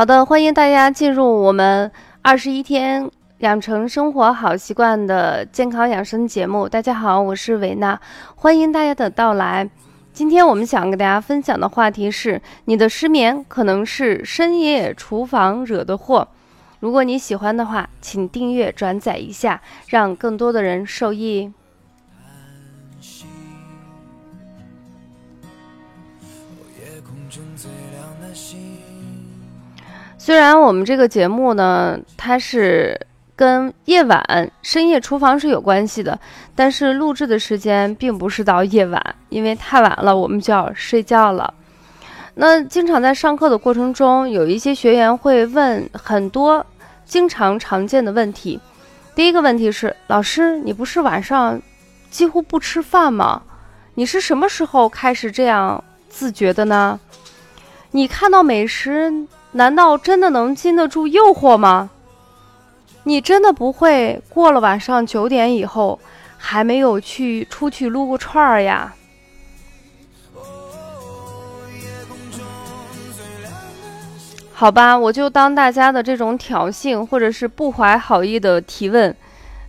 [0.00, 1.92] 好的，欢迎大家进入我们
[2.22, 3.10] 二十一天
[3.40, 6.66] 养成生活好习惯的健康养生节目。
[6.66, 8.00] 大家好，我是维娜，
[8.34, 9.68] 欢迎大家的到来。
[10.10, 16.26] 今天我们想跟大家分享的话题是：你的失眠可能是深夜厨房惹的祸。
[16.78, 21.52] 如果你喜欢的话，请订阅转载一下，让更多的人受益。
[30.30, 32.96] 虽然我们这个节目呢，它是
[33.34, 36.16] 跟夜晚深夜厨房是有关系的，
[36.54, 41.52] 但是录制的时间并不是到夜晚，因为太晚了，我们就要睡觉了。
[42.34, 46.64] 那经常在上课的过程中，有一些学员会问很多
[47.04, 48.60] 经常常见的问题。
[49.16, 51.60] 第一个问题是：老师，你不是晚上
[52.08, 53.42] 几乎不吃饭吗？
[53.94, 57.00] 你是什么时候开始这样自觉的呢？
[57.90, 59.12] 你看到美食？
[59.52, 61.90] 难道真的能经得住诱惑吗？
[63.04, 65.98] 你真的不会过了晚上九点以后
[66.36, 68.94] 还没有去出去撸个串儿呀？
[74.52, 79.16] 好吧，我就当大家的这种挑衅或者是不怀好意的提问，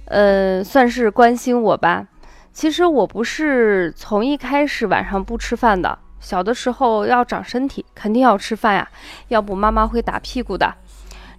[0.05, 2.05] 呃，算是关心我吧。
[2.53, 5.97] 其实我不是从一开始晚上不吃饭的。
[6.21, 8.87] 小的时候要长身体，肯定要吃饭呀，
[9.27, 10.73] 要不妈妈会打屁股的。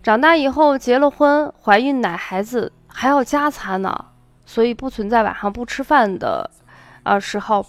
[0.03, 4.07] 长大以后结了婚，怀孕奶孩子还要加餐呢，
[4.45, 6.51] 所以不存在晚上不吃饭的，
[7.05, 7.65] 呃时候。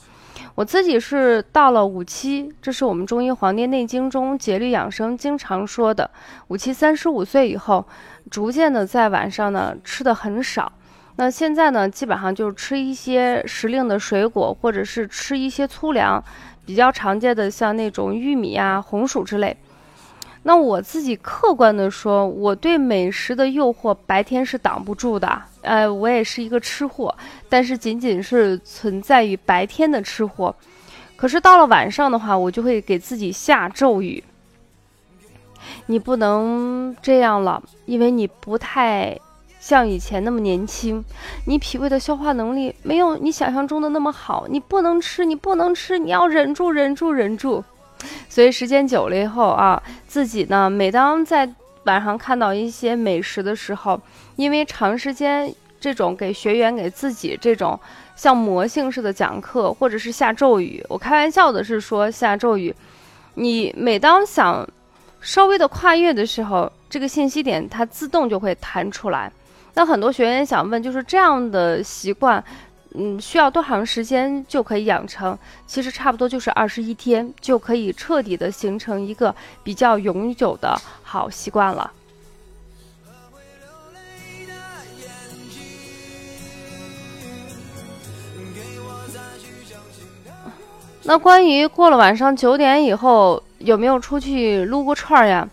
[0.56, 6.10] 我自己是到了五七，这是我们中医《黄帝内经》中节律养生经常说的，
[6.48, 7.86] 五七三十五岁以后，
[8.30, 10.72] 逐渐的在晚上呢吃的很少。
[11.16, 16.24] 那现在呢，基本上就是吃一些时令的水果，或者是吃一些粗粮。
[16.66, 19.56] 比较常见的像那种玉米啊、红薯之类。
[20.44, 25.42] 那我自己客观的说，我对美食的诱惑白天是挡不住的。
[25.62, 27.16] 呃，我也是一个吃货，
[27.48, 30.54] 但是仅仅是存在于白天的吃货。
[31.16, 34.22] 可是到了晚上的话，我就会给自己下咒语：
[35.86, 39.18] 你不能这样了，因为你不太。
[39.64, 41.02] 像以前那么年轻，
[41.46, 47.64] 你脾胃的消化能力没有你想象中的那么好，你不能吃，你不能吃，你要忍住，忍住，忍住。
[48.28, 51.50] 所以时间久了以后啊，自己呢，每当在
[51.86, 53.98] 晚上看到一些美食的时候，
[54.36, 57.80] 因为长时间这种给学员给自己这种
[58.18, 62.76] 像魔性似的讲课，或者是下咒语，我开玩笑的是说下咒语，
[63.36, 64.68] 你每当想
[65.22, 69.32] 稍微的跨越的时候，这个信息点它自动就会弹出来。
[69.76, 72.44] 那很多学员想问，就是这样的习惯，
[72.94, 75.38] 嗯，需要多长时间就可以养成？
[75.66, 81.92] 其实差不多就是二十一天，就可以彻底的形成一个比较永久的好习惯了。
[91.06, 95.50] 那关于过了晚上九点以后有没有出去撸过串呀？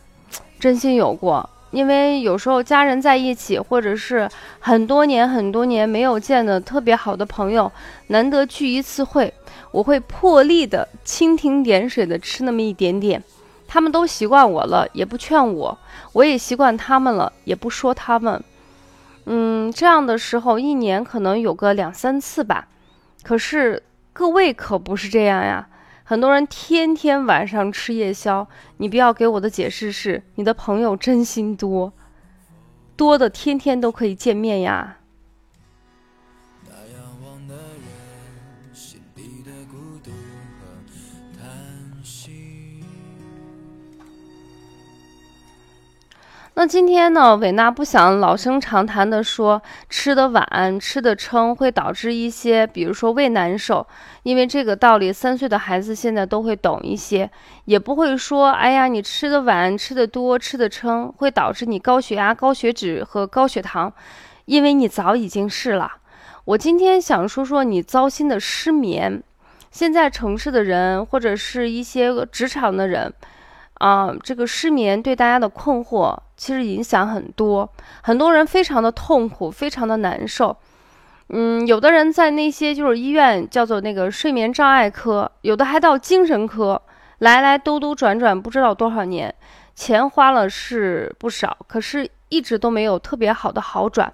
[0.61, 1.49] 真心有过。
[1.71, 7.71] 因为有时候家人在一起，或者是很多年很多年没有见的特别好的朋友，
[8.09, 9.33] 难得聚一次会，
[9.71, 13.23] 我会破例的蜻蜓点水的吃那么一点点。
[13.69, 15.79] 他们都习惯我了，也不劝我，
[16.13, 18.43] 我也习惯他们了，也不说他们。
[19.27, 22.67] 嗯，这样的时候一年可能有个两三次吧。
[23.23, 23.81] 可是
[24.13, 25.69] 各位可不是这样呀。
[26.11, 28.49] 很多人天天晚上吃夜宵，
[28.79, 31.93] 你不要给我的解释是你的朋友真心多，
[32.97, 35.00] 多的天天都可以见面呀。
[46.61, 53.87] 那今天呢，伟娜不想老生常谈的说吃的晚、吃的撑会导致一些，比如说胃难受，
[54.25, 57.31] 因为这个道理三岁的孩子现在都会懂一些，
[57.65, 63.91] 也不会说，哎呀，你吃的晚、吃的多、吃的撑会导致你高血压、高血脂和高血糖，
[64.45, 65.91] 因为你早已经是了。
[66.45, 69.23] 我今天想说说你糟心的失眠，
[69.71, 73.15] 现在城市的人或者是一些职场的人。
[73.81, 77.67] 啊，这个失眠对大家的困惑其实影响很多，
[78.03, 80.55] 很多人非常的痛苦，非常的难受。
[81.31, 86.83] 嗯，有的人在那些就是医院叫做那个睡眠障碍科，有的还到精神科，
[87.21, 89.35] 来来兜兜转转不知道多少年，
[89.75, 94.13] 钱花了是不少，可是一直都没有特别好的好转。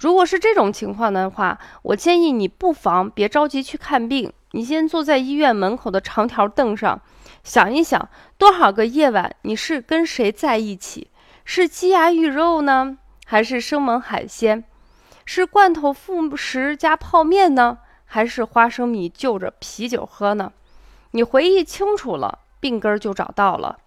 [0.00, 7.00] 如果是这种情况的话，我建议你不妨别着急去看病，你先坐在医院门口的长条凳上。
[7.48, 11.08] 想一想，多少个夜晚你是跟谁在一起？
[11.46, 14.64] 是鸡鸭鱼肉呢，还是生猛海鲜？
[15.24, 20.52] 是罐头副食加泡面呢，还是花生米就着啤酒喝呢？
[21.12, 23.78] 你回忆清楚了，病根儿就找到了。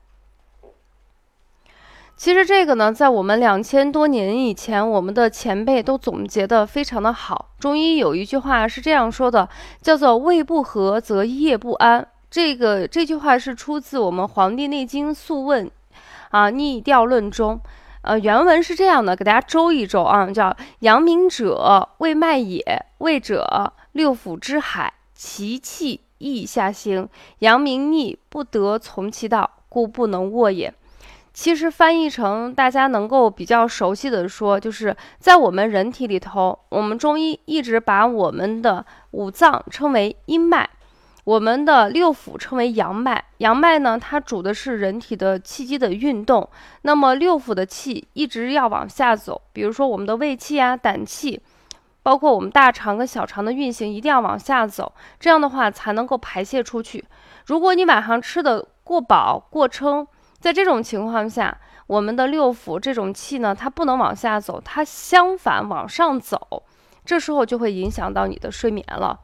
[2.18, 7.52] 其实这个呢，在我们两千多年以前，我们的前辈都总结的非常的好。
[7.60, 9.48] 中医有一句话是这样说的，
[9.84, 12.08] 叫做“胃不和则夜不安”。
[12.32, 15.68] 这个这句话是出自我们《黄帝内经·素问》
[16.30, 17.60] 啊《逆调论》中。
[18.04, 22.64] 呃，原文是这样的，给大家周一周啊，叫“阳明者，胃脉也。
[23.00, 27.10] 胃者，六腑之海，其气溢下行。
[27.40, 30.74] 阳明逆，不得从其道，故不能卧也。”
[31.34, 40.70] 其实翻译成大家能够比较熟悉的说，就是在我们人体里头，我们中医一直把我们的五脏称为阴脉，
[41.24, 43.24] 我们的六腑称为阳脉。
[43.38, 46.48] 阳脉呢，它主的是人体的气机的运动。
[46.82, 51.42] 那么六腑的气一直要往下走，比如说我们的胃气啊、胆气，
[52.04, 57.04] 包括我们大肠跟小肠的运行，一定要往下走，这样的话才能够排泄出去。
[57.46, 60.08] 如果你晚上吃的过饱过撑，
[60.40, 61.56] 在这种情况下，
[61.88, 66.64] 我们的六腑这种气呢，它不能往下走，它相反往上走，
[67.06, 69.20] 这时候就会影响到你的睡眠了。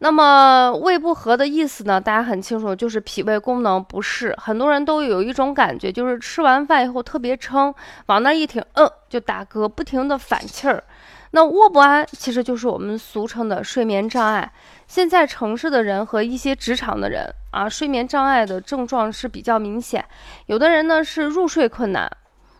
[0.00, 4.32] 那么胃不和的意思呢，大家很清楚，就是脾胃功能不适。
[4.38, 7.74] 很多人都有一种感觉，就是吃完饭以后特别撑，
[8.06, 10.84] 往那一挺，嗯，就打嗝，不停的反气儿。
[11.32, 14.50] 那卧不安其实就是我们俗称的睡眠障碍。
[14.86, 20.04] 现在城市的人和一些职场的人啊，睡眠障碍的症状是比较明显。
[20.46, 22.10] 有的人呢是入睡困难，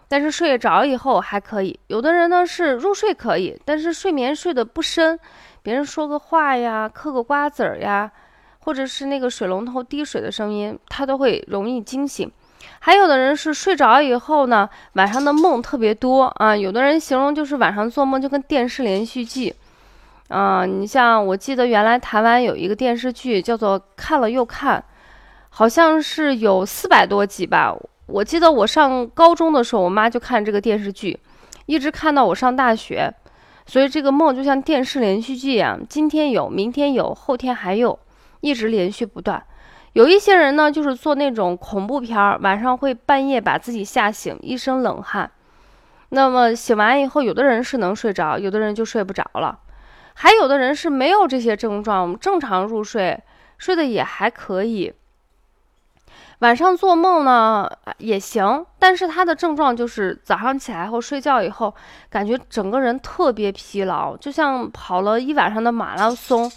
[0.07, 5.19] 但是睡着以后还可以；有的人呢是入睡可以，但是睡眠睡得不深，
[5.63, 8.11] 别人说个话呀、嗑个瓜子儿呀，
[8.61, 12.31] 或者是那个水龙头滴水的声音，他都会容易惊醒。
[12.81, 16.57] 还有的人是睡着以后呢，晚上的梦特别多啊。
[16.57, 19.55] 有的人形容就是晚上做梦就跟电视连续剧，
[20.29, 24.79] 啊，你像我记得原来台湾有一个电视剧叫做《看了又看》，
[25.49, 27.77] 好像是有四百多集吧。
[28.07, 31.19] 我记得我上高中的时候，我妈就看这个电视剧，
[31.67, 33.13] 一直看到我上大学，
[33.69, 37.99] 所以这个梦就像电视连续剧一样，今天有，明天有，后天还有，
[38.41, 39.45] 一直连续不断。
[39.93, 45.31] 有一些人呢，就是做那种恐怖片儿，晚上会半夜把自己吓醒，一身冷汗。
[46.09, 49.61] 那么醒完以后，有的人是能睡着，有的人就睡不着了。
[50.15, 53.23] 还有的人是没有这些症状，正常入睡，
[53.59, 54.95] 睡得也还可以。
[56.41, 57.69] 晚上做梦呢
[57.99, 61.75] 也行，但是他的症状就是早上起来后睡觉以后，
[62.09, 66.51] 感觉整个人特别疲劳，就像跑了一晚上的马拉松。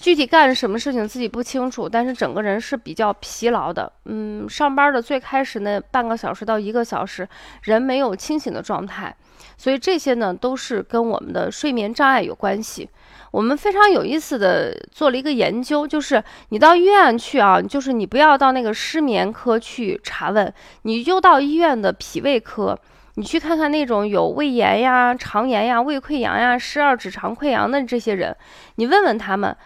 [0.00, 3.90] 具体干什么事情自己不清楚，但是整个人是比较疲劳的。
[4.04, 7.26] 嗯，上班的最开始那半个小时到一个小时，
[7.62, 9.14] 人没有清醒的状态，
[9.56, 12.90] 所以这些呢都是跟我们的睡眠障碍有关系。
[13.34, 22.78] 我们非常有意思的做了一个研究，就是你到医院去啊，就是你不要到那个失眠科去查问，你就到医院的脾胃科，
[23.16, 28.36] 你去看看那种有胃炎呀、肠炎呀、胃溃疡呀、十二指肠溃疡的这些人，
[28.76, 29.56] 你问问他们。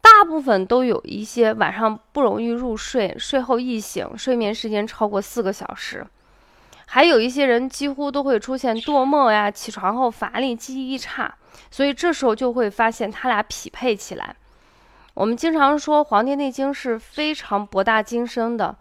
[0.00, 6.04] 大部分都有一些晚上不容易入睡，睡后易醒，睡眠时间超过四个小时，
[6.86, 11.32] 还有一些人几乎都会出现多梦呀，起床后乏力，记忆力差，
[11.70, 14.34] 所以这时候就会发现他俩匹配起来。
[15.14, 18.74] 我们经常说《黄帝内经》是非常博大精深的，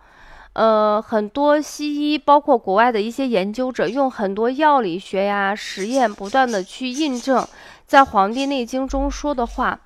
[0.54, 7.46] 呃，很多西医包括国外的一些研究者用很多药理学呀实验，不断的去印证
[7.86, 9.80] 在《黄帝内经》中说的话。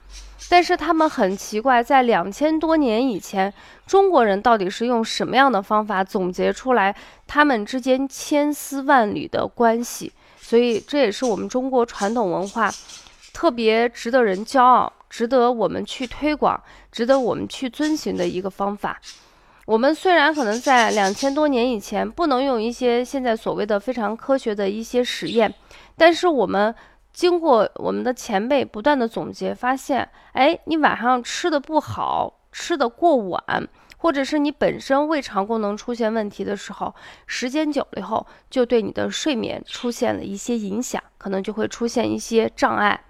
[0.48, 3.52] 但是他们很奇怪，在两千多年以前，
[3.88, 10.14] 中国人到底是用什么样的方法总结出来他们之间千丝万缕的关系？
[10.46, 12.72] 所以这也是我们中国传统文化
[13.34, 16.62] 特别值得人骄傲、值得我们去推广、
[16.92, 19.02] 值得我们去遵循的一个方法。
[19.66, 25.52] 我们虽然可能在两千多年以前不能用一些现在所谓的非常科学的一些实验，
[25.98, 26.76] 但是我们。
[27.16, 33.42] 经过我们的前辈不断的总结，发现，哎，你晚上吃的不好，吃的过晚，
[34.06, 36.94] 或者是你本身胃肠功能出现问题的时候，
[37.26, 43.02] 时间久了以后，就对你的睡眠出现了一些影响，可能就会出现一些障碍。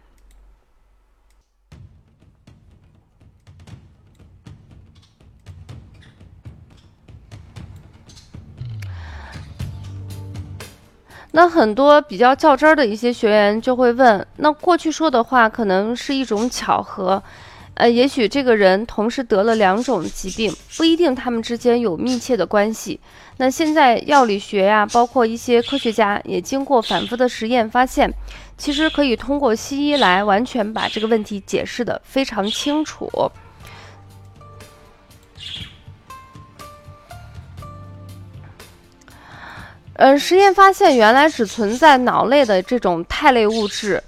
[11.32, 17.22] 那很多比较较真儿的一些学员就会问：那过去说的话可能是一种巧合，
[17.76, 23.00] 呃，也许这个人同时得了两种疾病，不一定他们之间有密切的关系。
[23.38, 28.10] 那现在药理学呀，包括一些科学家也经过反复的实验，发现
[28.58, 33.30] 其实可以通过西医来完全把这个问题解释的非常清楚。
[39.98, 44.02] 呃，实验发现原来只存在脑内的这种肽类物质。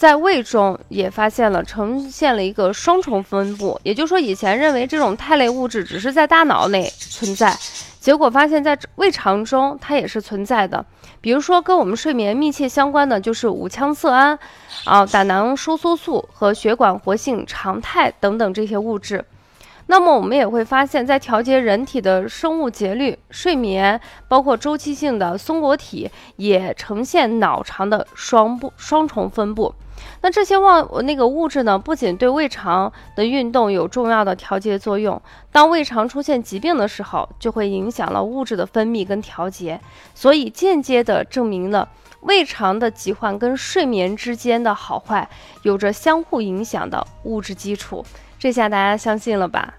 [0.00, 7.54] 在胃中也发现了，呈现了一个双重分布，也就是说，以前认为这种肽类物质只是在大脑内存在，
[8.00, 10.82] 结果发现，在胃肠中它也是存在的。
[11.20, 14.38] 比如说，跟我们睡眠密切相关的就是五羟色胺、
[14.86, 19.22] 啊胆囊收缩素和血管活性常态等等这些物质。
[19.88, 29.74] 那么我们也会发现，在调节人体的生物节律、睡眠，包括周期性的松果体，也呈现脑肠的双不双重分布。
[30.22, 39.80] 那这些忘那个物质呢，不仅对胃肠的运动有重要的调节作用，当胃肠出现疾病的时候，就会影响了物质的分泌跟调节，
[40.14, 41.88] 所以间接的证明了
[42.20, 45.28] 胃肠的疾患跟睡眠之间的好坏
[45.62, 48.04] 有着相互影响的物质基础。
[48.38, 49.74] 这下大家相信了吧？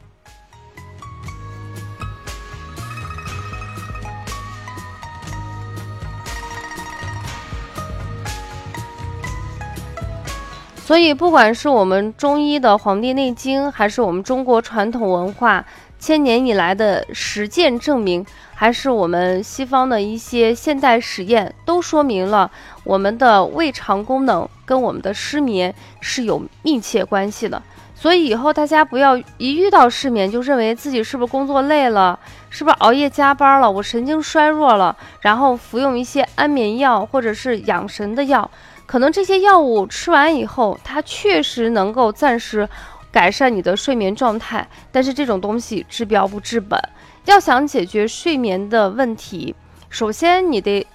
[10.92, 15.64] 所以，不管是我们中医的《黄帝内经》，还是我们中国传统文化
[15.98, 22.52] 千年以来的实践证明，还是我们西方的一些现代实验，都说明了
[22.84, 27.64] 我们的胃肠功能跟我们的失眠是有密切关系的。
[27.96, 32.20] 所以以后大家不要一遇到失眠就认为自己是不是工作累了，
[32.50, 38.52] 是不是熬夜加班了，我神经衰弱了，然后服用一些安眠药或者是养神的药。
[38.92, 42.68] 可能这些药物吃完以后，它确实能够暂时
[43.10, 46.78] 改善你的睡眠状态，但是这种东西治标不治本。
[47.24, 49.56] 要想解决睡眠的问题，
[49.88, 50.86] 首先你得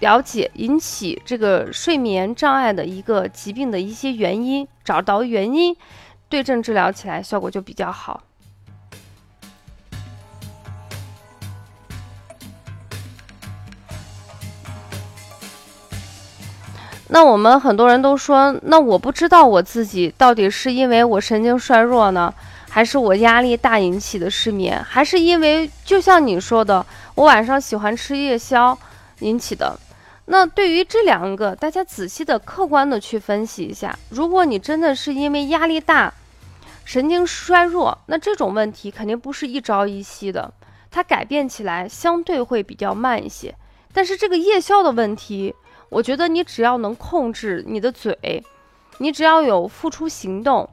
[0.00, 5.74] 了解引起这个睡眠障碍的一个疾病的一些原因，找到原因，
[6.28, 8.22] 对症治疗起来效果就比较好。
[17.08, 22.34] 那我们很多人都说，那我不知道我自己到底是因为我神经衰弱呢，
[22.68, 26.84] 还是我压力大引起的失眠，还是因为就像你说的，
[27.14, 28.76] 我晚上喜欢吃夜宵
[29.20, 29.78] 引起的？
[30.26, 33.96] 那对于这两个，大家仔细的、客观的去分析一下。
[34.10, 36.12] 如果你真的是因为压力大、
[36.84, 40.52] 神经衰弱，那这种问题肯定不是一朝一夕的，
[40.90, 43.54] 它改变起来相对会比较慢一些。
[43.92, 45.54] 但是这个夜宵的问题，
[45.88, 48.42] 我觉得你只要能控制你的嘴，
[48.98, 50.68] 你只要有付出行动，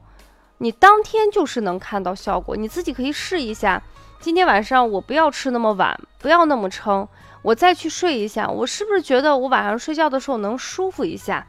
[0.58, 2.56] 你当天就是能看到效果。
[2.56, 3.82] 你自己可以试一下，
[4.20, 7.06] 今天晚上我不要吃那么晚，不要那么撑，
[7.42, 11.46] 我再去睡一下，我是不是觉得我晚上睡觉的时候能舒服一下？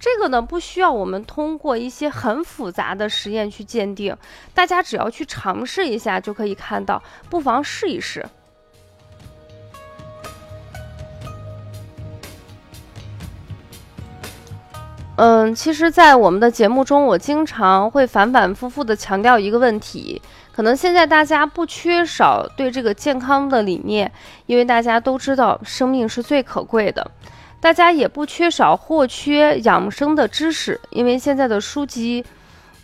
[0.00, 4.16] 这个呢，不需要我们通过一些很复杂的实验去鉴定，
[4.54, 8.24] 大家只要去尝试一下就可以看到，不妨试一试。
[15.18, 20.22] 嗯，其实，在我们的节目中，我经常会反反复复的强调一个问题，
[20.52, 24.12] 可能现在大家不缺少对这个健康的理念，
[24.46, 27.04] 因为大家都知道生命是最可贵的，
[27.58, 32.24] 大家也不缺少或缺养生的知识，因为现在的书籍，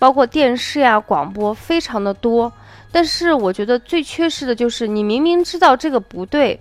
[0.01, 2.53] 包括电视呀、广播非常的多，
[2.91, 6.61] 但是我觉得最缺失的就是你明明知道这个不对，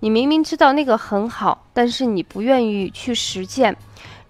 [0.00, 3.74] 你明明知道那个很好，但是你不愿意去实践。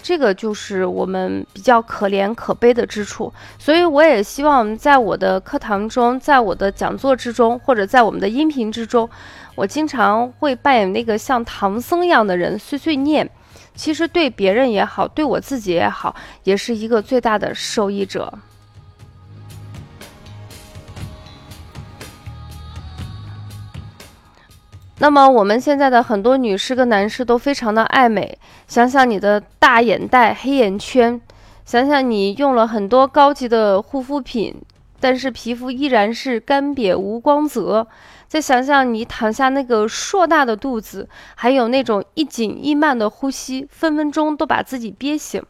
[0.05, 9.09] 这个就是我们比较可怜可悲的之处，所以我也希望在我的课堂中，在我的讲座之中，或者在我们的音频之中，
[9.55, 13.27] 我经常会扮演那个像唐僧一样的人，碎碎念。
[13.75, 18.31] 其实对别人也好，对我自己也好，也是一个最大的受益者。
[24.99, 31.21] 那么我们现在的很多女士跟男士都非常的爱美，想想你的大眼袋、黑眼圈，
[31.65, 34.55] 想想你用了很多高级的护肤品，
[35.01, 37.87] 但是皮肤依然是干瘪无光泽，
[38.29, 45.43] 再想想你躺下那个硕大的肚子，还有那种一紧一慢的呼吸，分分钟都把自己憋醒，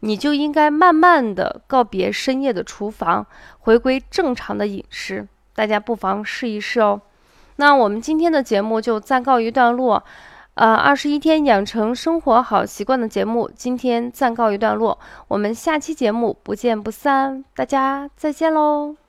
[0.00, 3.26] 你就应该慢慢的告别深夜的厨房，
[3.60, 7.00] 回归正常的饮食，大家不妨试一试哦。
[7.62, 10.02] 那我们今天的节目就暂告一段落，
[10.54, 19.01] 呃，二十一天养成生活好习惯的节目今天暂告一段落，我们下期节目不见不散，大家再见喽。